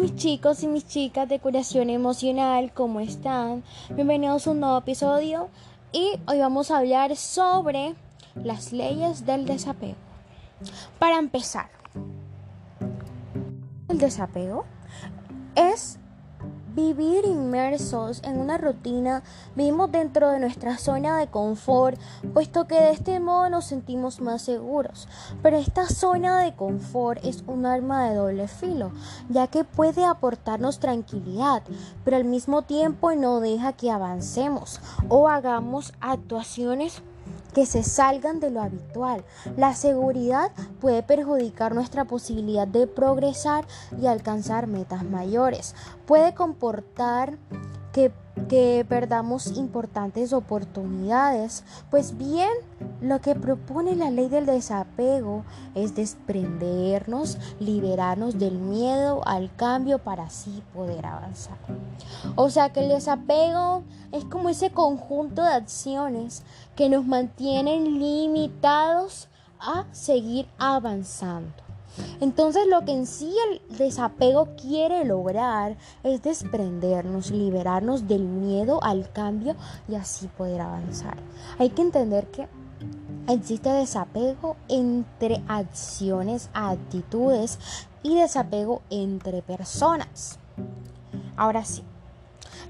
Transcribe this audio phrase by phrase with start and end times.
[0.00, 3.62] mis chicos y mis chicas de curación emocional, ¿cómo están?
[3.90, 5.50] Bienvenidos a un nuevo episodio
[5.92, 7.94] y hoy vamos a hablar sobre
[8.34, 9.98] las leyes del desapego.
[10.98, 11.68] Para empezar,
[13.88, 14.64] el desapego
[15.54, 15.98] es
[16.80, 19.22] vivir inmersos en una rutina,
[19.54, 22.00] vivimos dentro de nuestra zona de confort,
[22.32, 25.06] puesto que de este modo nos sentimos más seguros.
[25.42, 28.92] Pero esta zona de confort es un arma de doble filo,
[29.28, 31.62] ya que puede aportarnos tranquilidad,
[32.04, 37.02] pero al mismo tiempo no deja que avancemos o hagamos actuaciones
[37.50, 39.24] que se salgan de lo habitual.
[39.56, 43.66] La seguridad puede perjudicar nuestra posibilidad de progresar
[44.00, 45.74] y alcanzar metas mayores.
[46.06, 47.38] Puede comportar
[47.92, 48.12] que,
[48.48, 51.64] que, perdamos importantes oportunidades.
[51.90, 52.50] Pues bien,
[53.00, 60.24] lo que propone la ley del desapego es desprendernos, liberarnos del miedo al cambio para
[60.24, 61.58] así poder avanzar.
[62.36, 66.42] O sea que el desapego es como ese conjunto de acciones
[66.76, 71.52] que nos mantienen limitados a seguir avanzando.
[72.20, 79.10] Entonces lo que en sí el desapego quiere lograr es desprendernos, liberarnos del miedo al
[79.10, 79.56] cambio
[79.88, 81.16] y así poder avanzar.
[81.58, 82.48] Hay que entender que
[83.32, 87.58] existe desapego entre acciones, actitudes
[88.02, 90.38] y desapego entre personas.
[91.36, 91.82] Ahora sí,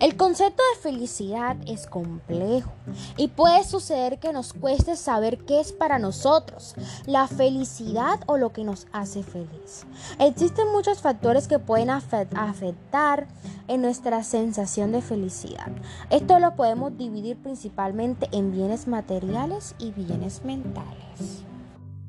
[0.01, 2.73] el concepto de felicidad es complejo
[3.17, 6.75] y puede suceder que nos cueste saber qué es para nosotros
[7.07, 9.87] la felicidad o lo que nos hace feliz.
[10.19, 13.29] Existen muchos factores que pueden afectar
[13.69, 15.71] en nuestra sensación de felicidad.
[16.09, 21.45] Esto lo podemos dividir principalmente en bienes materiales y bienes mentales.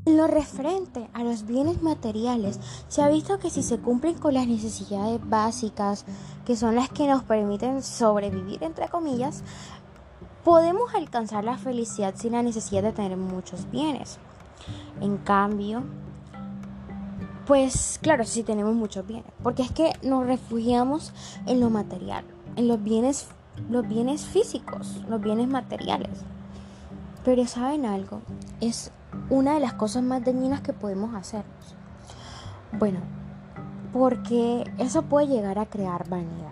[0.06, 4.48] Lo referente a los bienes materiales, se ha visto que si se cumplen con las
[4.48, 6.06] necesidades básicas,
[6.44, 9.44] que son las que nos permiten sobrevivir, entre comillas,
[10.44, 14.18] podemos alcanzar la felicidad sin la necesidad de tener muchos bienes.
[15.02, 15.84] En cambio,
[17.46, 21.14] pues claro, si tenemos muchos bienes, porque es que nos refugiamos
[21.46, 22.26] en lo material,
[22.56, 23.28] en los bienes,
[23.70, 26.24] los bienes físicos, los bienes materiales.
[27.24, 28.22] Pero saben algo,
[28.62, 28.92] es
[29.30, 31.44] una de las cosas más dañinas que podemos hacer.
[32.78, 33.00] Bueno,
[33.94, 36.52] porque eso puede llegar a crear vanidad.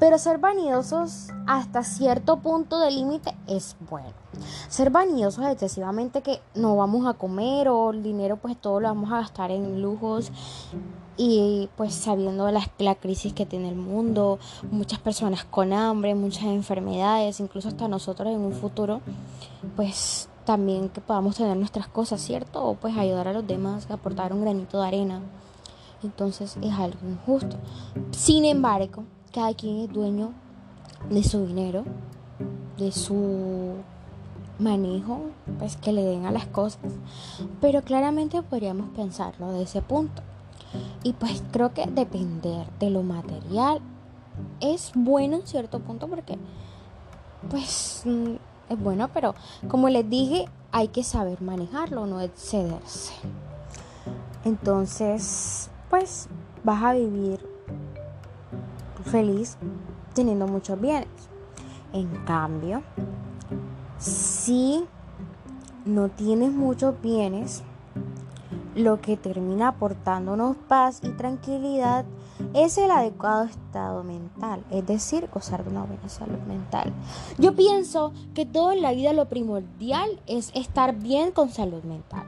[0.00, 4.12] Pero ser vanidosos hasta cierto punto de límite es bueno.
[4.68, 9.12] Ser vanidosos excesivamente que no vamos a comer o el dinero pues todo lo vamos
[9.12, 10.32] a gastar en lujos
[11.16, 14.40] y pues sabiendo la, la crisis que tiene el mundo,
[14.72, 19.00] muchas personas con hambre, muchas enfermedades, incluso hasta nosotros en un futuro,
[19.76, 22.64] pues también que podamos tener nuestras cosas, ¿cierto?
[22.64, 25.20] O pues ayudar a los demás, aportar un granito de arena.
[26.02, 27.56] Entonces es algo injusto.
[28.10, 30.32] Sin embargo, cada quien es dueño
[31.10, 31.84] de su dinero,
[32.78, 33.74] de su
[34.58, 35.20] manejo,
[35.58, 36.92] pues que le den a las cosas.
[37.60, 40.22] Pero claramente podríamos pensarlo de ese punto.
[41.02, 43.80] Y pues creo que depender de lo material
[44.60, 46.36] es bueno en cierto punto porque
[47.50, 48.34] pues mm,
[48.68, 49.34] es bueno, pero
[49.68, 53.14] como les dije, hay que saber manejarlo, no excederse.
[54.44, 56.28] Entonces, pues
[56.64, 57.40] vas a vivir
[59.04, 59.56] feliz
[60.14, 61.08] teniendo muchos bienes.
[61.92, 62.82] En cambio,
[63.98, 64.84] si
[65.84, 67.62] no tienes muchos bienes,
[68.74, 72.04] lo que termina aportándonos paz y tranquilidad
[72.52, 76.92] es el adecuado estado mental, es decir, gozar de una buena salud mental.
[77.38, 82.26] Yo pienso que todo en la vida lo primordial es estar bien con salud mental,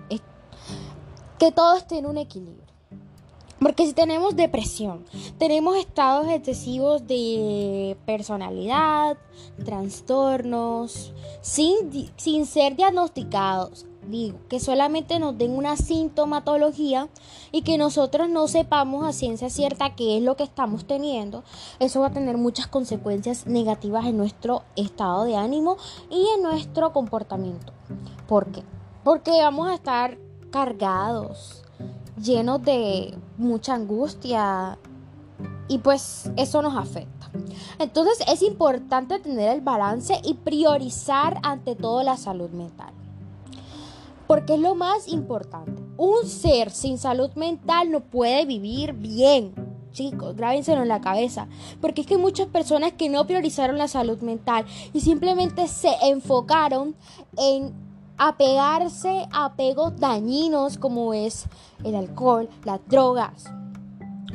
[1.38, 2.66] que todo esté en un equilibrio.
[3.58, 5.04] Porque si tenemos depresión,
[5.38, 9.16] tenemos estados excesivos de personalidad,
[9.64, 17.08] trastornos, sin, sin ser diagnosticados, digo, que solamente nos den una sintomatología
[17.52, 21.44] y que nosotros no sepamos a ciencia cierta qué es lo que estamos teniendo,
[21.78, 25.76] eso va a tener muchas consecuencias negativas en nuestro estado de ánimo
[26.10, 27.72] y en nuestro comportamiento.
[28.26, 28.62] ¿Por qué?
[29.04, 30.18] Porque vamos a estar
[30.50, 31.62] cargados,
[32.20, 34.78] llenos de mucha angustia
[35.68, 37.30] y pues eso nos afecta.
[37.78, 42.92] Entonces es importante tener el balance y priorizar ante todo la salud mental.
[44.26, 45.82] Porque es lo más importante.
[45.96, 49.54] Un ser sin salud mental no puede vivir bien.
[49.92, 51.48] Chicos, grábenselo en la cabeza.
[51.80, 56.94] Porque es que muchas personas que no priorizaron la salud mental y simplemente se enfocaron
[57.38, 57.72] en
[58.18, 61.46] apegarse a apegos dañinos como es
[61.84, 63.44] el alcohol, las drogas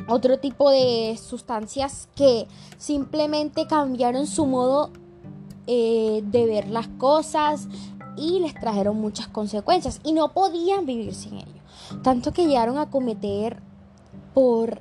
[0.08, 2.46] otro tipo de sustancias que
[2.78, 4.90] simplemente cambiaron su modo
[5.66, 7.68] eh, de ver las cosas
[8.16, 11.62] y les trajeron muchas consecuencias y no podían vivir sin ello.
[12.02, 13.60] Tanto que llegaron a cometer
[14.34, 14.80] por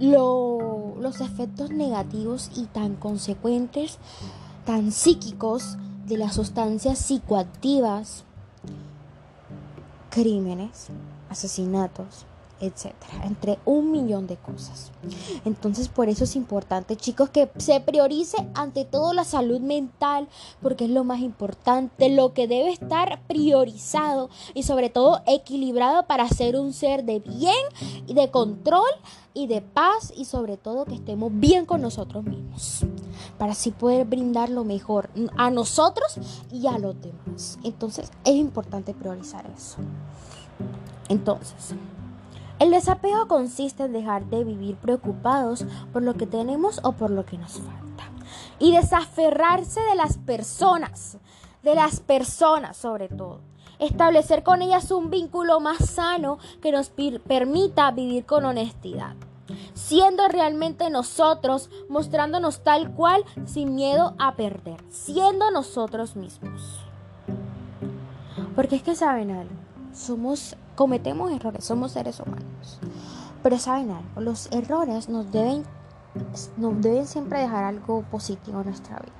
[0.00, 3.98] los efectos negativos y tan consecuentes,
[4.64, 5.76] tan psíquicos
[6.06, 8.24] de las sustancias psicoactivas,
[10.10, 10.88] crímenes,
[11.28, 12.24] asesinatos,
[12.60, 14.90] etcétera, entre un millón de cosas.
[15.44, 20.28] Entonces, por eso es importante, chicos, que se priorice ante todo la salud mental,
[20.60, 26.28] porque es lo más importante, lo que debe estar priorizado y sobre todo equilibrado para
[26.28, 27.54] ser un ser de bien
[28.06, 28.90] y de control
[29.34, 32.84] y de paz y sobre todo que estemos bien con nosotros mismos,
[33.38, 36.18] para así poder brindar lo mejor a nosotros
[36.50, 37.58] y a los demás.
[37.62, 39.76] Entonces, es importante priorizar eso.
[41.08, 41.74] Entonces,
[42.58, 47.24] el desapego consiste en dejar de vivir preocupados por lo que tenemos o por lo
[47.24, 48.10] que nos falta.
[48.58, 51.18] Y desaferrarse de las personas,
[51.62, 53.40] de las personas sobre todo.
[53.78, 59.14] Establecer con ellas un vínculo más sano que nos permita vivir con honestidad.
[59.72, 64.82] Siendo realmente nosotros, mostrándonos tal cual sin miedo a perder.
[64.90, 66.80] Siendo nosotros mismos.
[68.56, 69.54] Porque es que saben algo,
[69.92, 72.78] somos cometemos errores, somos seres humanos.
[73.42, 75.64] Pero saben algo, los errores nos deben,
[76.56, 79.12] nos deben siempre dejar algo positivo en nuestra vida.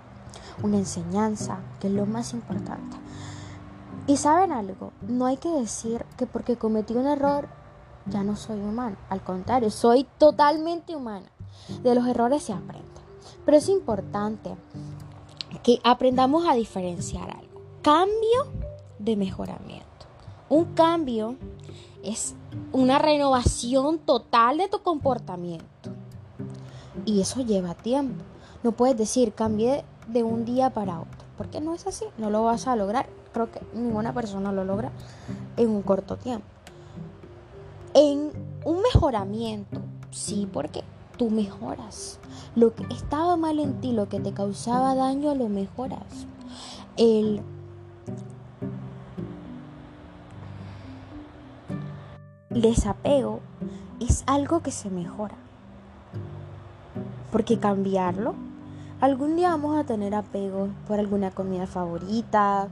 [0.63, 2.97] Una enseñanza, que es lo más importante.
[4.07, 7.49] Y saben algo, no hay que decir que porque cometí un error
[8.07, 8.97] ya no soy humano.
[9.11, 11.27] Al contrario, soy totalmente humana.
[11.83, 12.87] De los errores se aprende.
[13.45, 14.55] Pero es importante
[15.65, 17.61] que aprendamos a diferenciar algo.
[17.83, 18.47] Cambio
[19.01, 19.88] de mejoramiento.
[20.49, 21.37] Un cambio
[22.03, 22.35] es
[22.73, 25.91] una renovación total de tu comportamiento.
[27.05, 28.25] Y eso lleva tiempo.
[28.63, 31.27] No puedes decir cambié de un día para otro.
[31.37, 32.07] Porque no es así.
[32.17, 33.09] No lo vas a lograr.
[33.33, 34.91] Creo que ninguna persona lo logra
[35.57, 36.47] en un corto tiempo.
[37.95, 38.33] En
[38.65, 39.81] un mejoramiento,
[40.11, 40.83] sí, porque
[41.17, 42.19] tú mejoras.
[42.55, 46.27] Lo que estaba mal en ti, lo que te causaba daño, lo mejoras.
[46.97, 47.43] El
[52.51, 53.41] desapego
[54.01, 55.35] es algo que se mejora.
[57.31, 58.35] Porque cambiarlo,
[59.01, 62.69] algún día vamos a tener apego por alguna comida favorita,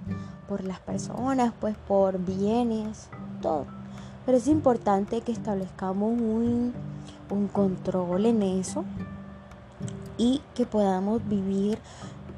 [0.49, 3.09] por las personas, pues por bienes,
[3.43, 3.67] todo.
[4.25, 6.73] Pero es importante que establezcamos un,
[7.31, 8.85] un control en eso
[10.19, 11.79] y que podamos vivir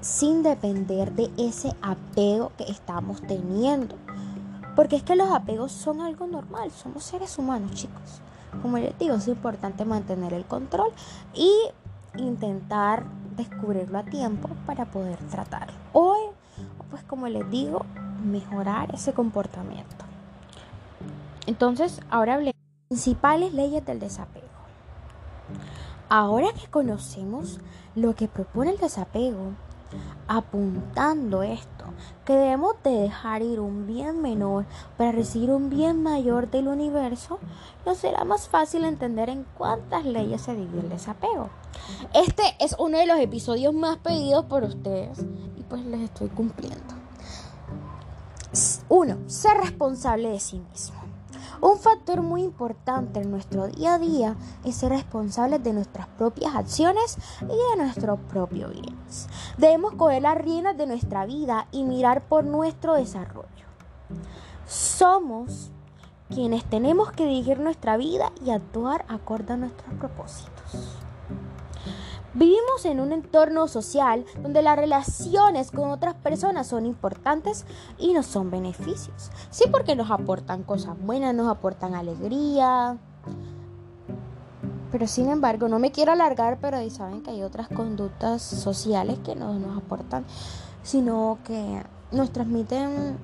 [0.00, 3.94] sin depender de ese apego que estamos teniendo.
[4.78, 8.20] Porque es que los apegos son algo normal, somos seres humanos, chicos.
[8.62, 10.92] Como les digo, es importante mantener el control
[11.34, 11.52] y
[12.16, 13.04] intentar
[13.36, 15.74] descubrirlo a tiempo para poder tratarlo.
[15.92, 16.32] O,
[16.92, 17.84] pues como les digo,
[18.24, 20.04] mejorar ese comportamiento.
[21.46, 24.46] Entonces, ahora hablemos de principales leyes del desapego.
[26.08, 27.58] Ahora que conocemos
[27.96, 29.54] lo que propone el desapego,
[30.26, 31.84] apuntando esto,
[32.24, 37.38] que debemos de dejar ir un bien menor para recibir un bien mayor del universo,
[37.86, 41.48] nos será más fácil entender en cuántas leyes se divide el desapego.
[42.14, 45.18] Este es uno de los episodios más pedidos por ustedes
[45.56, 46.94] y pues les estoy cumpliendo.
[48.88, 49.18] 1.
[49.26, 51.07] Ser responsable de sí mismo.
[51.60, 56.54] Un factor muy importante en nuestro día a día es ser responsables de nuestras propias
[56.54, 59.28] acciones y de nuestro propio bienes.
[59.56, 63.48] Debemos coger las riendas de nuestra vida y mirar por nuestro desarrollo.
[64.66, 65.72] Somos
[66.28, 70.96] quienes tenemos que dirigir nuestra vida y actuar acorde a nuestros propósitos.
[72.38, 77.64] Vivimos en un entorno social donde las relaciones con otras personas son importantes
[77.98, 79.32] y nos son beneficios.
[79.50, 82.96] Sí, porque nos aportan cosas buenas, nos aportan alegría.
[84.92, 89.18] Pero sin embargo, no me quiero alargar, pero ahí saben que hay otras conductas sociales
[89.24, 90.24] que no nos aportan,
[90.84, 93.18] sino que nos transmiten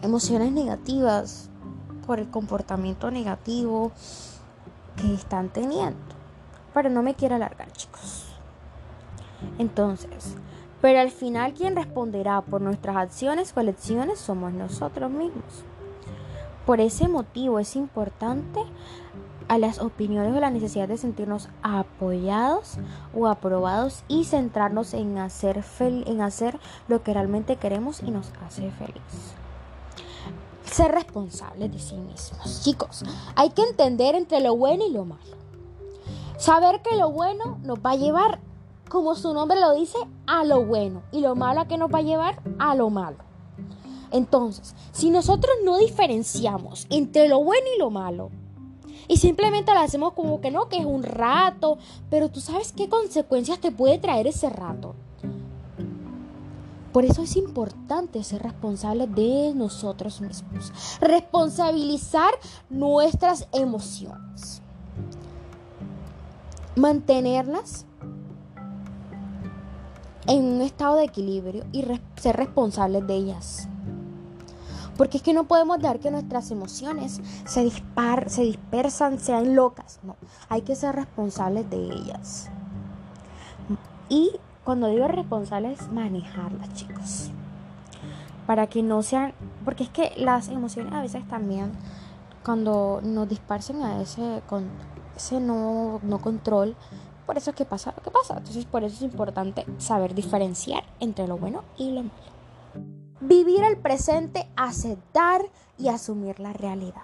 [0.00, 1.50] emociones negativas
[2.06, 3.90] por el comportamiento negativo
[4.94, 5.98] que están teniendo.
[6.72, 8.33] Pero no me quiero alargar, chicos.
[9.58, 10.36] Entonces,
[10.80, 15.64] pero al final quien responderá por nuestras acciones o elecciones somos nosotros mismos.
[16.66, 18.60] Por ese motivo es importante
[19.48, 22.78] a las opiniones o la necesidad de sentirnos apoyados
[23.14, 26.58] o aprobados y centrarnos en hacer, en hacer
[26.88, 29.02] lo que realmente queremos y nos hace feliz.
[30.64, 32.62] Ser responsables de sí mismos.
[32.62, 33.04] Chicos,
[33.36, 35.22] hay que entender entre lo bueno y lo malo.
[36.38, 38.40] Saber que lo bueno nos va a llevar,
[38.88, 42.02] como su nombre lo dice, a lo bueno y lo malo que nos va a
[42.02, 43.18] llevar a lo malo.
[44.10, 48.30] Entonces, si nosotros no diferenciamos entre lo bueno y lo malo,
[49.08, 51.78] y simplemente lo hacemos como que no, que es un rato,
[52.10, 54.94] pero tú sabes qué consecuencias te puede traer ese rato.
[56.92, 62.32] Por eso es importante ser responsables de nosotros mismos, responsabilizar
[62.70, 64.62] nuestras emociones,
[66.76, 67.84] mantenerlas
[70.26, 71.84] en un estado de equilibrio y
[72.16, 73.68] ser responsables de ellas.
[74.96, 79.98] Porque es que no podemos dejar que nuestras emociones se, dispar, se dispersan, sean locas.
[80.02, 80.16] No,
[80.48, 82.48] hay que ser responsables de ellas.
[84.08, 87.30] Y cuando digo responsables, manejarlas, chicos.
[88.46, 89.32] Para que no sean...
[89.64, 91.72] Porque es que las emociones a veces también,
[92.44, 94.68] cuando nos dispersen a ese, con,
[95.16, 96.76] ese no, no control,
[97.26, 98.36] por eso es que pasa lo que pasa.
[98.36, 102.34] Entonces, por eso es importante saber diferenciar entre lo bueno y lo malo.
[103.20, 105.42] Vivir el presente, aceptar
[105.78, 107.02] y asumir la realidad.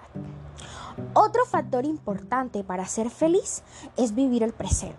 [1.13, 3.63] Otro factor importante para ser feliz
[3.97, 4.97] es vivir el presente.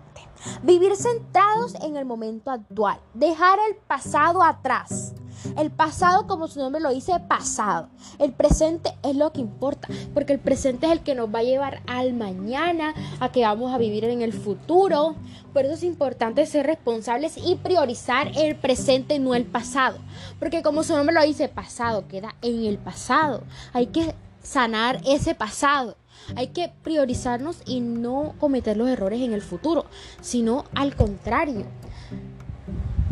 [0.61, 2.99] Vivir centrados en el momento actual.
[3.13, 5.13] Dejar el pasado atrás.
[5.57, 7.89] El pasado, como su nombre lo dice, pasado.
[8.19, 11.43] El presente es lo que importa, porque el presente es el que nos va a
[11.43, 15.15] llevar al mañana, a que vamos a vivir en el futuro.
[15.53, 19.99] Por eso es importante ser responsables y priorizar el presente, no el pasado.
[20.39, 23.43] Porque como su nombre lo dice, pasado queda en el pasado.
[23.73, 25.95] Hay que sanar ese pasado.
[26.35, 29.85] Hay que priorizarnos y no cometer los errores en el futuro,
[30.21, 31.65] sino al contrario,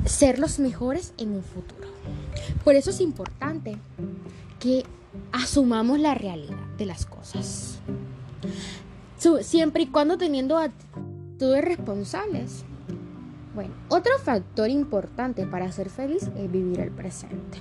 [0.05, 1.87] ser los mejores en un futuro.
[2.63, 3.77] Por eso es importante
[4.59, 4.83] que
[5.31, 7.79] asumamos la realidad de las cosas.
[9.41, 12.63] Siempre y cuando teniendo actitudes responsables.
[13.53, 17.59] Bueno, otro factor importante para ser feliz es vivir el presente.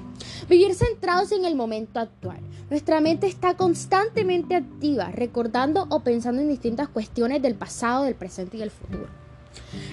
[0.49, 2.39] Vivir centrados en el momento actual.
[2.71, 8.57] Nuestra mente está constantemente activa, recordando o pensando en distintas cuestiones del pasado, del presente
[8.57, 9.09] y del futuro.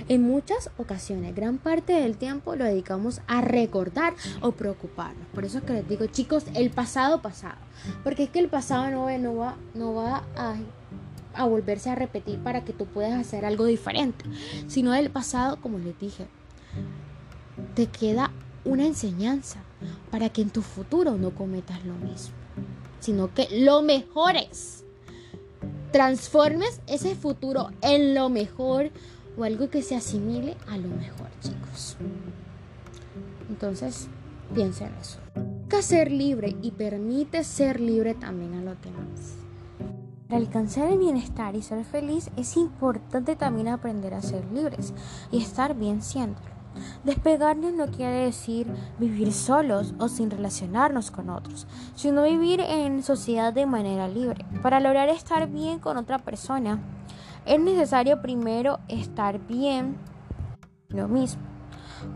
[0.10, 5.28] En muchas ocasiones, gran parte del tiempo lo dedicamos a recordar o preocuparnos.
[5.34, 7.58] Por eso es que les digo, chicos, el pasado pasado.
[8.04, 10.56] Porque es que el pasado no, va, no va a,
[11.34, 14.26] a volverse a repetir para que tú puedas hacer algo diferente.
[14.68, 16.28] Sino el pasado, como les dije,
[17.76, 18.32] te queda
[18.66, 19.60] una enseñanza
[20.12, 22.36] para que en tu futuro no cometas lo mismo.
[23.00, 24.84] Sino que lo mejores.
[25.92, 28.92] Transformes ese futuro en lo mejor
[29.38, 31.98] o algo que se asimile a lo mejor, chicos.
[33.50, 34.08] Entonces,
[34.54, 35.20] piensa en eso.
[35.62, 39.36] Busca ser libre y permite ser libre también a los demás.
[40.28, 44.94] Para alcanzar el bienestar y ser feliz es importante también aprender a ser libres
[45.32, 46.58] y estar bien siéndolo.
[47.04, 48.68] Despegarnos no quiere decir
[49.00, 51.66] vivir solos o sin relacionarnos con otros,
[51.96, 54.46] sino vivir en sociedad de manera libre.
[54.62, 56.80] Para lograr estar bien con otra persona,
[57.48, 59.98] es necesario primero estar bien
[60.90, 61.42] lo mismo.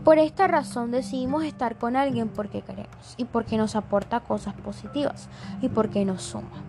[0.04, 5.28] Por esta razón decidimos estar con alguien porque queremos y porque nos aporta cosas positivas
[5.60, 6.62] y porque nos suma.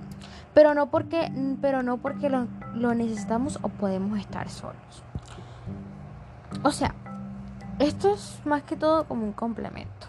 [0.54, 5.04] Pero no porque, pero no porque lo, lo necesitamos o podemos estar solos.
[6.64, 6.96] O sea,
[7.80, 10.08] esto es más que todo como un complemento.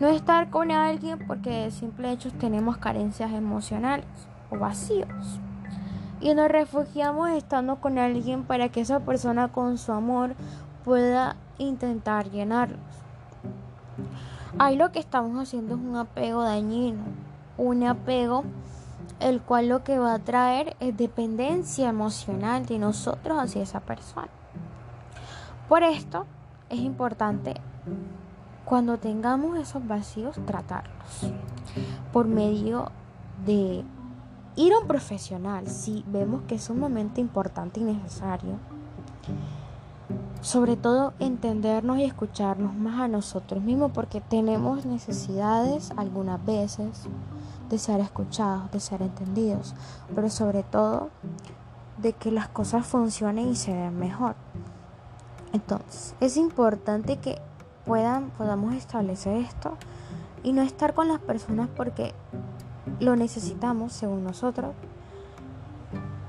[0.00, 4.06] No estar con alguien porque de simple hecho tenemos carencias emocionales
[4.50, 5.40] o vacíos
[6.20, 10.34] y nos refugiamos estando con alguien para que esa persona con su amor
[10.84, 12.80] pueda intentar llenarlos.
[14.58, 17.02] Ahí lo que estamos haciendo es un apego dañino,
[17.56, 18.44] un apego
[19.20, 24.28] el cual lo que va a traer es dependencia emocional de nosotros hacia esa persona.
[25.68, 26.26] Por esto
[26.70, 27.54] es importante
[28.64, 31.32] cuando tengamos esos vacíos tratarlos
[32.12, 32.90] por medio
[33.44, 33.84] de
[34.58, 38.58] ir a un profesional si vemos que es un momento importante y necesario.
[40.40, 47.04] Sobre todo entendernos y escucharnos más a nosotros mismos porque tenemos necesidades algunas veces
[47.70, 49.74] de ser escuchados, de ser entendidos,
[50.14, 51.10] pero sobre todo
[51.98, 54.34] de que las cosas funcionen y se den mejor.
[55.52, 57.40] Entonces, es importante que
[57.84, 59.76] puedan, podamos establecer esto
[60.42, 62.12] y no estar con las personas porque
[63.00, 64.74] lo necesitamos según nosotros,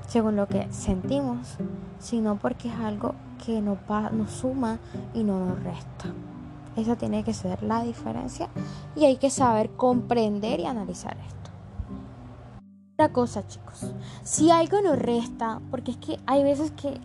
[0.08, 1.56] según lo que sentimos,
[1.98, 3.14] sino porque es algo
[3.44, 3.78] que nos,
[4.12, 4.78] nos suma
[5.14, 6.06] y no nos resta.
[6.76, 8.48] Esa tiene que ser la diferencia
[8.96, 11.50] y hay que saber comprender y analizar esto.
[12.94, 17.00] Otra cosa, chicos, si algo nos resta, porque es que hay veces que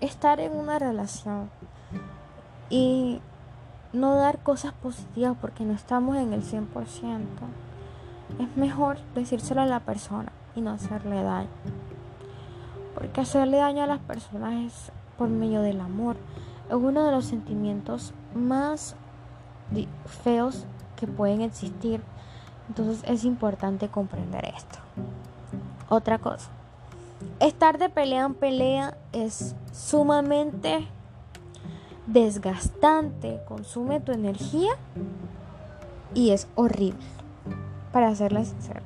[0.00, 1.50] estar en una relación
[2.70, 3.20] y
[3.92, 6.66] no dar cosas positivas porque no estamos en el 100%,
[8.38, 11.48] es mejor decírselo a la persona y no hacerle daño.
[12.94, 16.16] Porque hacerle daño a las personas es por medio del amor.
[16.68, 18.96] Es uno de los sentimientos más
[20.24, 20.64] feos
[20.96, 22.02] que pueden existir.
[22.68, 24.78] Entonces es importante comprender esto.
[25.88, 26.50] Otra cosa.
[27.40, 30.86] Estar de pelea en pelea es sumamente
[32.06, 34.72] desgastante, consume tu energía
[36.14, 37.04] y es horrible,
[37.96, 38.82] para serles sincero.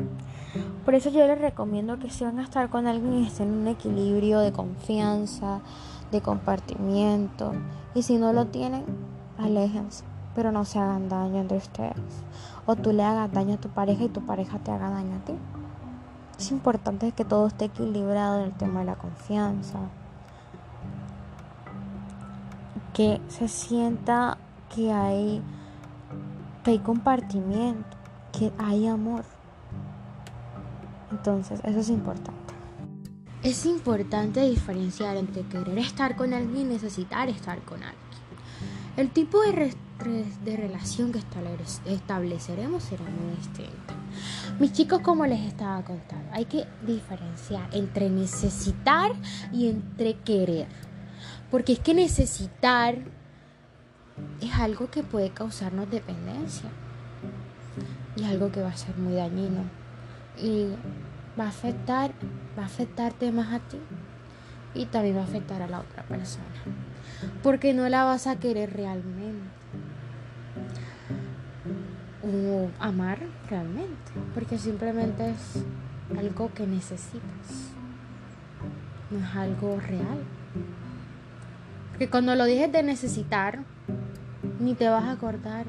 [0.85, 3.67] Por eso yo les recomiendo que si van a estar con alguien estén en un
[3.67, 5.62] equilibrio de confianza,
[6.12, 7.50] de compartimiento.
[7.93, 8.85] Y si no lo tienen,
[9.37, 10.05] aléjense,
[10.37, 11.97] pero no se hagan daño entre ustedes.
[12.67, 15.25] O tú le hagas daño a tu pareja y tu pareja te haga daño a
[15.25, 15.35] ti.
[16.38, 19.81] Es importante que todo esté equilibrado en el tema de la confianza.
[22.95, 24.38] Que se sienta
[24.73, 25.43] que hay,
[26.62, 28.00] que hay compartimiento,
[28.37, 29.25] que hay amor.
[31.10, 32.54] Entonces, eso es importante.
[33.42, 38.00] Es importante diferenciar entre querer estar con alguien y necesitar estar con alguien.
[38.96, 39.75] El tipo de,
[40.44, 41.20] de relación que
[41.87, 43.94] estableceremos será muy distinto.
[44.58, 49.12] Mis chicos, como les estaba contando, hay que diferenciar entre necesitar
[49.52, 50.68] y entre querer.
[51.50, 52.99] Porque es que necesitar
[54.40, 56.70] es algo que puede causarnos dependencia.
[58.20, 59.62] Y algo que va a ser muy dañino.
[60.36, 60.66] Y
[61.38, 62.12] va a afectar,
[62.58, 63.78] va a afectarte más a ti.
[64.74, 66.44] Y también va a afectar a la otra persona.
[67.42, 69.48] Porque no la vas a querer realmente
[72.22, 75.64] o amar realmente, porque simplemente es
[76.16, 77.72] algo que necesitas,
[79.10, 80.22] no es algo real.
[81.90, 83.61] Porque cuando lo dejes de necesitar,
[84.59, 85.64] ni te vas a acordar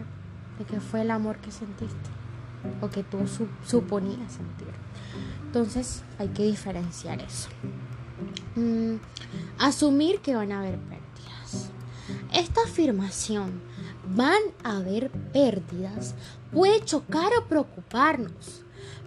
[0.59, 2.20] de que fue el amor que sentiste
[2.81, 3.19] o que tú
[3.65, 4.67] suponías sentir.
[5.45, 7.49] Entonces hay que diferenciar eso.
[8.55, 8.95] Mm,
[9.59, 11.71] asumir que van a haber pérdidas.
[12.33, 13.61] Esta afirmación
[14.15, 16.15] van a haber pérdidas,
[16.51, 18.63] puede chocar o preocuparnos,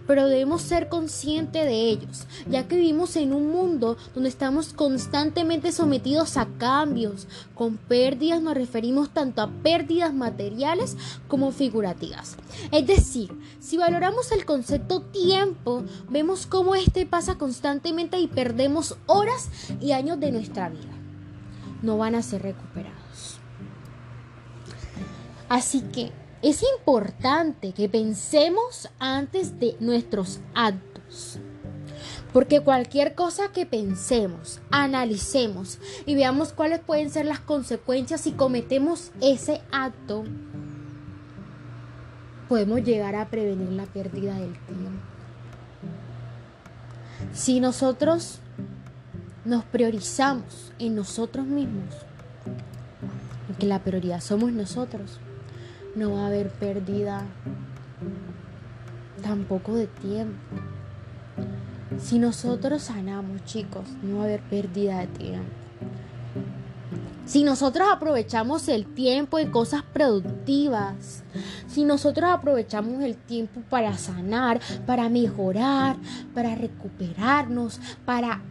[0.07, 5.71] pero debemos ser conscientes de ellos, ya que vivimos en un mundo donde estamos constantemente
[5.71, 7.27] sometidos a cambios.
[7.53, 12.37] Con pérdidas nos referimos tanto a pérdidas materiales como figurativas.
[12.71, 19.49] Es decir, si valoramos el concepto tiempo, vemos cómo este pasa constantemente y perdemos horas
[19.81, 20.93] y años de nuestra vida.
[21.81, 23.39] No van a ser recuperados.
[25.49, 26.11] Así que
[26.49, 31.39] es importante que pensemos antes de nuestros actos.
[32.31, 39.11] Porque cualquier cosa que pensemos, analicemos y veamos cuáles pueden ser las consecuencias si cometemos
[39.21, 40.23] ese acto,
[42.47, 45.01] podemos llegar a prevenir la pérdida del tiempo.
[47.33, 48.37] Si nosotros
[49.45, 51.95] nos priorizamos en nosotros mismos,
[53.47, 55.19] porque la prioridad somos nosotros,
[55.95, 57.25] no va a haber pérdida
[59.21, 60.37] tampoco de tiempo.
[61.97, 65.51] Si nosotros sanamos, chicos, no va a haber pérdida de tiempo.
[67.25, 71.23] Si nosotros aprovechamos el tiempo en cosas productivas,
[71.67, 75.97] si nosotros aprovechamos el tiempo para sanar, para mejorar,
[76.35, 78.41] para recuperarnos, para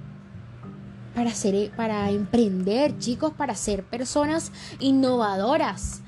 [1.15, 1.31] para
[1.77, 6.03] para emprender, chicos, para ser personas innovadoras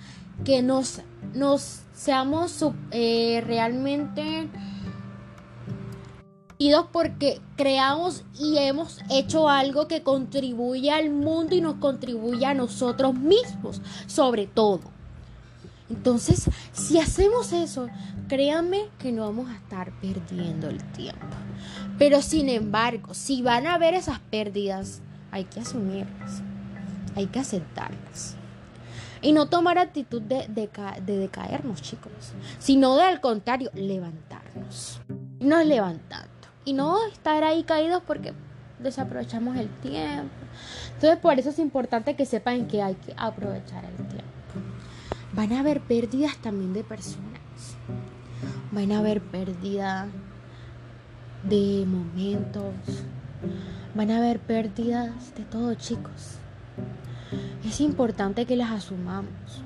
[0.44, 1.02] que nos
[1.34, 4.48] nos seamos eh, realmente
[6.92, 13.14] porque creamos y hemos hecho algo que contribuye al mundo y nos contribuye a nosotros
[13.14, 14.80] mismos, sobre todo.
[15.88, 17.88] Entonces, si hacemos eso,
[18.28, 21.26] créanme que no vamos a estar perdiendo el tiempo.
[21.98, 26.42] Pero sin embargo, si van a haber esas pérdidas, hay que asumirlas,
[27.14, 28.35] hay que aceptarlas.
[29.22, 30.46] Y no tomar actitud de,
[31.06, 32.12] decaernos, chicos,
[32.58, 35.00] sino del contrario, levantarnos.
[35.40, 36.30] Nos levantando.
[36.64, 38.32] Y no estar ahí caídos porque
[38.78, 40.34] desaprovechamos el tiempo.
[40.94, 44.26] Entonces, por eso es importante que sepan que hay que aprovechar el tiempo.
[45.32, 47.40] Van a haber pérdidas también de personas.
[48.72, 50.08] Van a haber pérdidas
[51.42, 52.74] de momentos.
[53.94, 56.35] Van a haber pérdidas de todo, chicos.
[57.64, 59.62] Es importante que las asumamos,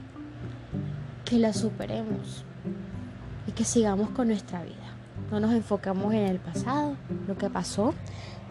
[1.24, 2.44] que las superemos
[3.46, 4.76] y que sigamos con nuestra vida.
[5.30, 6.96] No nos enfocamos en el pasado,
[7.28, 7.94] lo que pasó,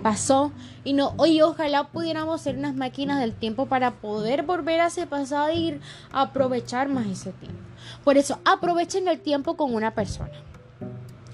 [0.02, 0.52] pasó
[0.84, 5.08] y no, oye, ojalá pudiéramos ser unas máquinas del tiempo para poder volver a ese
[5.08, 7.60] pasado ir a aprovechar más ese tiempo.
[8.04, 10.32] Por eso, aprovechen el tiempo con una persona.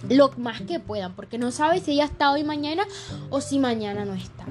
[0.10, 2.84] Lo más que puedan, porque no sabes si ella está hoy mañana
[3.30, 4.46] o si mañana no está.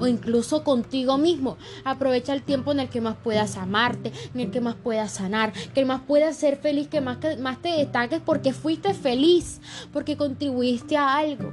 [0.00, 1.56] O incluso contigo mismo.
[1.84, 5.52] Aprovecha el tiempo en el que más puedas amarte, en el que más puedas sanar,
[5.74, 9.60] que más puedas ser feliz, que más, que más te destaques porque fuiste feliz,
[9.92, 11.52] porque contribuiste a algo.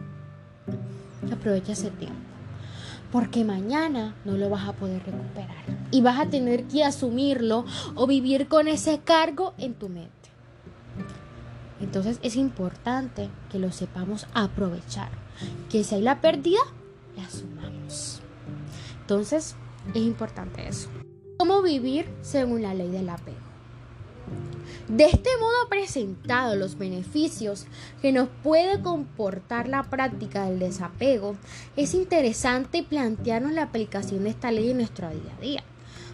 [1.31, 2.15] Aprovecha ese tiempo.
[3.12, 5.63] Porque mañana no lo vas a poder recuperar.
[5.91, 10.12] Y vas a tener que asumirlo o vivir con ese cargo en tu mente.
[11.79, 15.10] Entonces es importante que lo sepamos aprovechar.
[15.69, 16.60] Que si hay la pérdida,
[17.15, 18.16] la asumamos.
[19.07, 19.55] Entonces
[19.93, 20.89] es importante eso.
[21.37, 23.37] ¿Cómo vivir según la ley del apego?
[24.89, 27.67] De este modo presentado los beneficios
[28.01, 31.37] que nos puede comportar la práctica del desapego,
[31.77, 35.63] es interesante plantearnos la aplicación de esta ley en nuestro día a día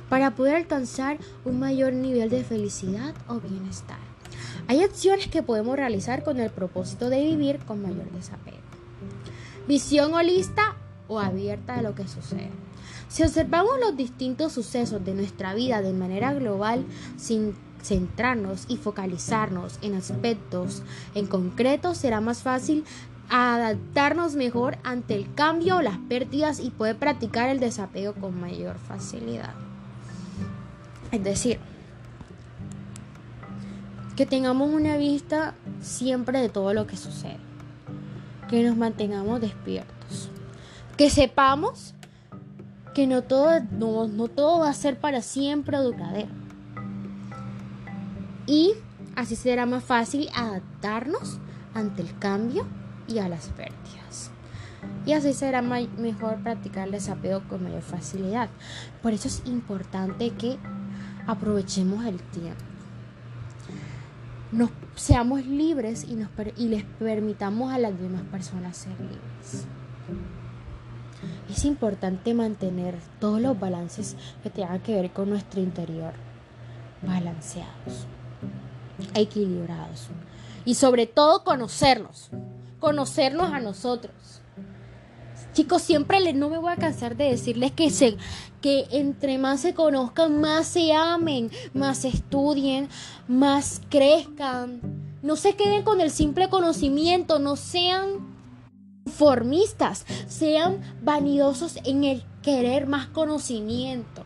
[0.08, 3.98] para poder alcanzar un mayor nivel de felicidad o bienestar.
[4.68, 8.58] Hay acciones que podemos realizar con el propósito de vivir con mayor desapego.
[9.68, 10.76] Visión holista
[11.08, 12.52] o abierta de lo que sucede.
[13.14, 16.84] Si observamos los distintos sucesos de nuestra vida de manera global,
[17.16, 20.82] sin centrarnos y focalizarnos en aspectos
[21.14, 22.84] en concreto, será más fácil
[23.30, 28.80] adaptarnos mejor ante el cambio o las pérdidas y poder practicar el desapego con mayor
[28.80, 29.54] facilidad.
[31.12, 31.60] Es decir,
[34.16, 37.38] que tengamos una vista siempre de todo lo que sucede,
[38.50, 40.32] que nos mantengamos despiertos,
[40.98, 41.94] que sepamos
[42.94, 46.44] que no todo, no, no todo va a ser para siempre duradero
[48.46, 48.74] y
[49.16, 51.40] así será más fácil adaptarnos
[51.74, 52.66] ante el cambio
[53.08, 54.32] y a las pérdidas.
[55.06, 58.50] Y así será mejor practicar el desapego con mayor facilidad.
[59.02, 60.58] Por eso es importante que
[61.26, 62.64] aprovechemos el tiempo.
[64.52, 69.66] Nos seamos libres y, nos, y les permitamos a las demás personas ser libres.
[71.50, 76.14] Es importante mantener todos los balances que tengan que ver con nuestro interior
[77.02, 78.08] balanceados
[79.14, 80.08] equilibrados.
[80.66, 82.30] Y sobre todo conocerlos,
[82.80, 84.14] conocernos a nosotros.
[85.54, 88.18] Chicos, siempre les, no me voy a cansar de decirles que, se,
[88.62, 92.90] que entre más se conozcan, más se amen, más estudien,
[93.28, 94.82] más crezcan.
[95.22, 98.33] No se queden con el simple conocimiento, no sean
[100.28, 104.26] sean vanidosos en el querer más conocimiento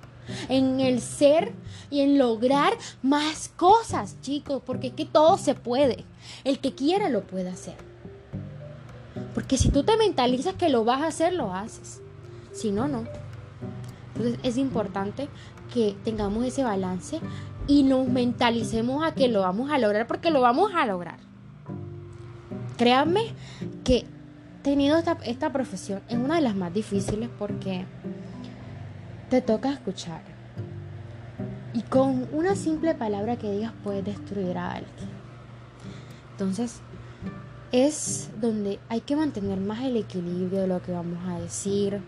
[0.50, 1.54] en el ser
[1.90, 6.06] y en lograr más cosas, chicos, porque es que todo se puede.
[6.44, 7.76] El que quiera lo puede hacer.
[9.34, 12.02] Porque si tú te mentalizas que lo vas a hacer, lo haces.
[12.54, 13.06] Si no, no.
[14.16, 15.30] Entonces es importante
[15.74, 17.20] que tengamos ese balance
[17.68, 21.20] y nos mentalicemos a que lo vamos a lograr porque lo vamos a lograr.
[22.78, 23.34] Créanme
[23.84, 24.06] que
[24.64, 27.86] teniendo esta, esta profesión es una de las más difíciles porque
[29.30, 30.22] te toca escuchar.
[31.74, 35.10] Y con una simple palabra que digas puedes destruir a alguien.
[36.32, 36.82] Entonces,
[37.72, 42.02] es donde hay que mantener más el equilibrio de lo que vamos a decir,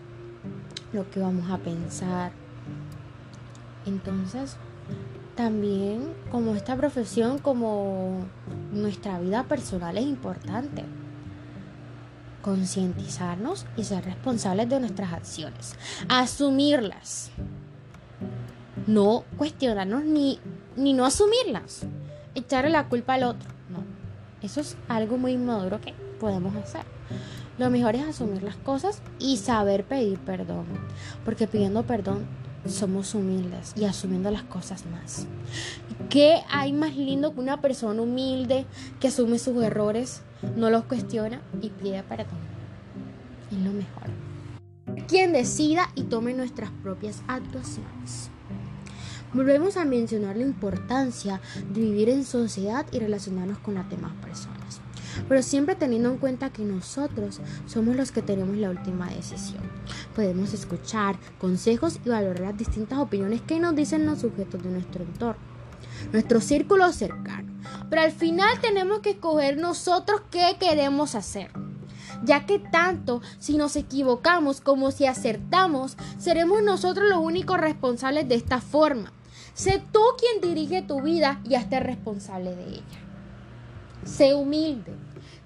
[0.92, 2.32] lo que vamos a pensar.
[3.86, 4.56] Entonces,
[5.36, 8.18] también como esta profesión, como
[8.72, 10.84] nuestra vida personal es importante
[12.42, 15.76] concientizarnos y ser responsables de nuestras acciones,
[16.08, 17.30] asumirlas,
[18.86, 20.40] no cuestionarnos ni,
[20.76, 21.82] ni no asumirlas,
[22.34, 23.84] echarle la culpa al otro, no,
[24.42, 26.84] eso es algo muy maduro que podemos hacer.
[27.58, 30.64] Lo mejor es asumir las cosas y saber pedir perdón,
[31.24, 32.26] porque pidiendo perdón
[32.66, 35.26] somos humildes y asumiendo las cosas más.
[36.08, 38.66] ¿Qué hay más lindo que una persona humilde
[38.98, 40.22] que asume sus errores,
[40.56, 42.38] no los cuestiona y pide perdón?
[43.50, 45.06] Es lo mejor.
[45.06, 48.30] Quien decida y tome nuestras propias actuaciones.
[49.32, 51.40] Volvemos a mencionar la importancia
[51.72, 54.80] de vivir en sociedad y relacionarnos con las demás personas
[55.28, 59.62] pero siempre teniendo en cuenta que nosotros somos los que tenemos la última decisión.
[60.14, 65.04] Podemos escuchar consejos y valorar las distintas opiniones que nos dicen los sujetos de nuestro
[65.04, 65.42] entorno,
[66.12, 67.49] nuestro círculo cercano,
[67.90, 71.50] pero al final tenemos que escoger nosotros qué queremos hacer
[72.22, 78.34] ya que tanto si nos equivocamos como si acertamos, seremos nosotros los únicos responsables de
[78.34, 79.10] esta forma.
[79.54, 83.00] Sé tú quien dirige tu vida y hazte responsable de ella.
[84.04, 84.92] Sé humilde,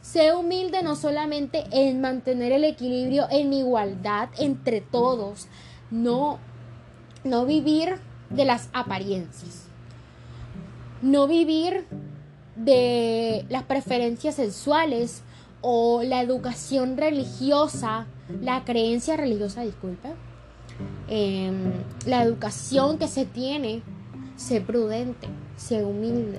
[0.04, 5.48] Sé humilde no solamente en mantener el equilibrio en igualdad entre todos,
[5.90, 6.38] no,
[7.24, 7.96] no vivir
[8.28, 9.64] de las apariencias,
[11.00, 11.86] no vivir
[12.56, 15.22] de las preferencias sexuales
[15.60, 18.06] o la educación religiosa,
[18.42, 20.10] la creencia religiosa, disculpe,
[21.08, 21.72] em,
[22.06, 23.82] la educación que se tiene,
[24.36, 26.38] sé prudente, sé humilde,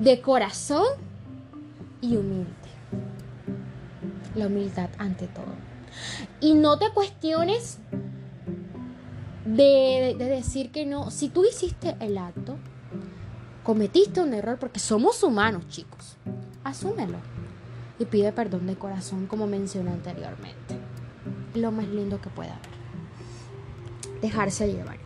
[0.00, 0.86] de corazón
[2.00, 2.52] y humilde.
[4.34, 5.54] La humildad ante todo.
[6.40, 7.78] Y no te cuestiones
[9.44, 11.10] de, de, decir que no.
[11.10, 12.56] Si tú hiciste el acto,
[13.64, 16.16] cometiste un error porque somos humanos, chicos.
[16.62, 17.18] Asúmelo.
[17.98, 20.78] Y pide perdón de corazón, como mencioné anteriormente.
[21.54, 24.20] Lo más lindo que pueda haber.
[24.20, 24.98] Dejarse llevar.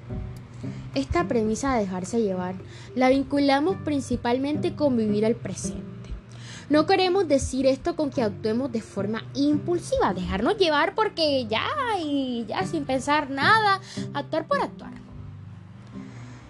[0.94, 2.56] Esta premisa de dejarse llevar
[2.94, 5.86] la vinculamos principalmente con vivir el presente.
[6.68, 11.64] No queremos decir esto con que actuemos de forma impulsiva, dejarnos llevar porque ya
[12.02, 13.80] y ya sin pensar nada,
[14.12, 15.07] actuar por actuar.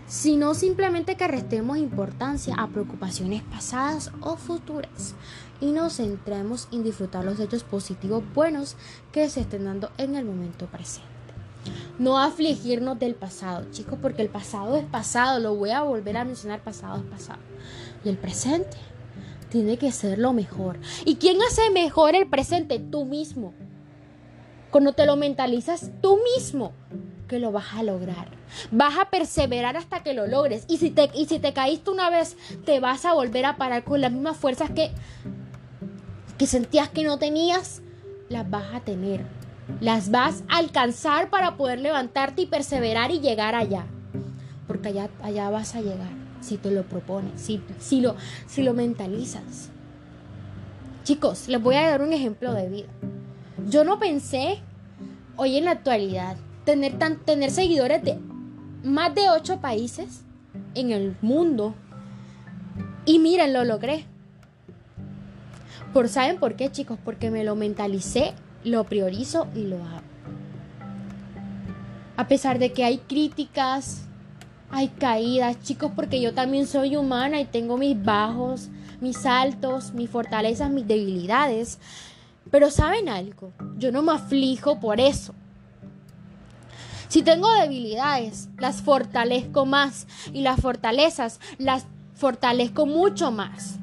[0.09, 5.15] Sino simplemente que restemos importancia a preocupaciones pasadas o futuras
[5.61, 8.77] y nos centremos en disfrutar los hechos positivos buenos
[9.13, 11.07] que se estén dando en el momento presente.
[11.99, 16.25] No afligirnos del pasado, chicos, porque el pasado es pasado, lo voy a volver a
[16.25, 17.41] mencionar, pasado es pasado.
[18.05, 18.79] Y el presente
[19.51, 20.79] tiene que ser lo mejor.
[21.05, 22.79] ¿Y quién hace mejor el presente?
[22.79, 23.53] Tú mismo.
[24.71, 26.73] Cuando te lo mentalizas tú mismo,
[27.29, 28.29] que lo vas a lograr.
[28.71, 30.65] Vas a perseverar hasta que lo logres.
[30.69, 33.85] Y si te, y si te caíste una vez, te vas a volver a parar
[33.85, 34.91] con las mismas fuerzas que,
[36.37, 37.83] que sentías que no tenías,
[38.29, 39.39] las vas a tener
[39.81, 43.87] las vas a alcanzar para poder levantarte y perseverar y llegar allá.
[44.67, 46.11] Porque allá, allá vas a llegar
[46.41, 49.71] si te lo propones, si, si, lo, si lo mentalizas.
[51.05, 52.89] Chicos, les voy a dar un ejemplo de vida.
[53.69, 54.59] Yo no pensé
[55.37, 56.37] hoy en la actualidad
[56.69, 58.19] tener, tan, tener seguidores de
[58.85, 60.21] más de ocho países
[60.75, 61.75] en el mundo.
[63.07, 64.05] Y miren, lo logré.
[65.95, 66.99] Por, ¿Saben por qué, chicos?
[67.03, 70.03] Porque me lo mentalicé lo priorizo y lo hago.
[72.19, 74.03] A pesar de que hay críticas,
[74.71, 78.69] hay caídas, chicos, porque yo también soy humana y tengo mis bajos,
[79.01, 81.79] mis altos, mis fortalezas, mis debilidades.
[82.51, 85.35] Pero saben algo, yo no me aflijo por eso.
[87.09, 93.79] Si tengo debilidades, las fortalezco más y las fortalezas las fortalezco mucho más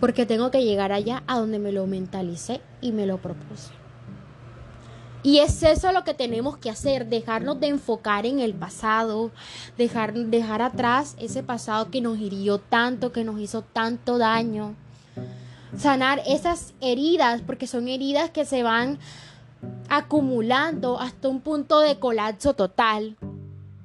[0.00, 3.70] porque tengo que llegar allá a donde me lo mentalicé y me lo propuse.
[5.22, 9.30] Y es eso lo que tenemos que hacer, dejarnos de enfocar en el pasado,
[9.76, 14.74] dejar, dejar atrás ese pasado que nos hirió tanto, que nos hizo tanto daño.
[15.76, 18.98] Sanar esas heridas, porque son heridas que se van
[19.88, 23.16] acumulando hasta un punto de colapso total,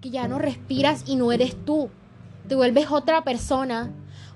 [0.02, 1.90] que ya no respiras y no eres tú,
[2.48, 3.92] te vuelves otra persona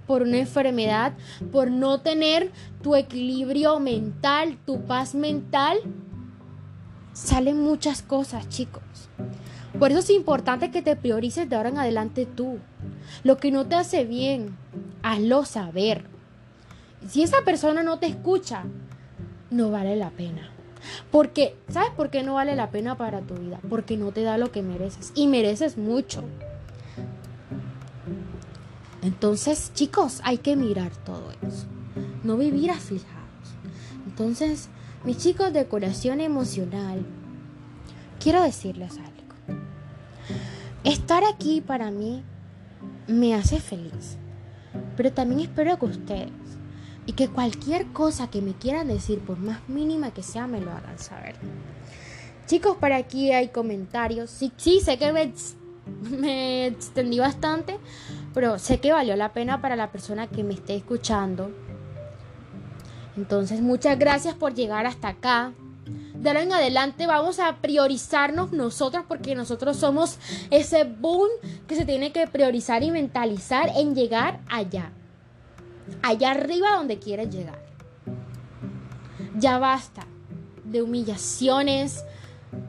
[0.07, 1.13] por una enfermedad,
[1.51, 5.77] por no tener tu equilibrio mental, tu paz mental,
[7.13, 8.81] salen muchas cosas, chicos.
[9.77, 12.57] Por eso es importante que te priorices de ahora en adelante tú.
[13.23, 14.57] Lo que no te hace bien,
[15.03, 16.05] hazlo saber.
[17.07, 18.63] Si esa persona no te escucha,
[19.51, 20.49] no vale la pena.
[21.11, 23.59] Porque, ¿sabes por qué no vale la pena para tu vida?
[23.69, 25.11] Porque no te da lo que mereces.
[25.15, 26.23] Y mereces mucho.
[29.01, 31.67] Entonces, chicos, hay que mirar todo eso.
[32.23, 33.19] No vivir aflijados.
[34.05, 34.69] Entonces,
[35.03, 37.05] mis chicos de curación emocional,
[38.19, 39.59] quiero decirles algo.
[40.83, 42.23] Estar aquí para mí
[43.07, 44.17] me hace feliz.
[44.97, 46.29] Pero también espero que ustedes
[47.09, 50.69] y que cualquier cosa que me quieran decir, por más mínima que sea, me lo
[50.69, 51.33] hagan saber.
[52.45, 54.29] Chicos, para aquí hay comentarios.
[54.29, 55.33] Sí, sí, sé que me
[56.11, 57.79] me extendí bastante,
[58.35, 61.49] pero sé que valió la pena para la persona que me esté escuchando.
[63.17, 65.51] Entonces, muchas gracias por llegar hasta acá.
[66.13, 70.19] De ahora en adelante vamos a priorizarnos nosotros porque nosotros somos
[70.51, 71.29] ese boom
[71.67, 74.91] que se tiene que priorizar y mentalizar en llegar allá.
[76.01, 77.59] Allá arriba donde quieres llegar.
[79.37, 80.05] Ya basta
[80.63, 82.03] de humillaciones.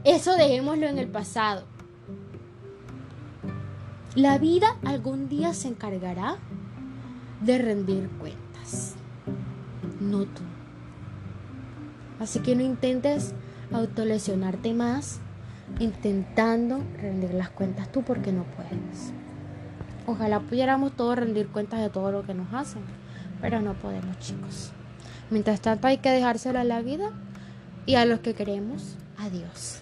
[0.04, 1.64] Eso dejémoslo en el pasado.
[4.14, 6.36] La vida algún día se encargará
[7.40, 8.94] de rendir cuentas,
[10.00, 10.42] no tú.
[12.18, 13.34] Así que no intentes
[13.72, 15.20] autolesionarte más
[15.78, 19.12] intentando rendir las cuentas tú porque no puedes.
[20.06, 22.82] Ojalá pudiéramos todos rendir cuentas de todo lo que nos hacen,
[23.40, 24.72] pero no podemos chicos.
[25.30, 27.10] Mientras tanto hay que dejárselo a la vida
[27.86, 28.96] y a los que queremos.
[29.18, 29.80] Adiós.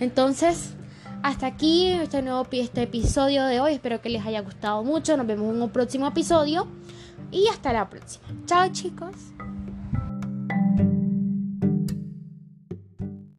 [0.00, 0.74] Entonces,
[1.22, 3.74] hasta aquí este nuevo este episodio de hoy.
[3.74, 5.16] Espero que les haya gustado mucho.
[5.16, 6.68] Nos vemos en un próximo episodio.
[7.30, 8.26] Y hasta la próxima.
[8.46, 9.35] Chao chicos.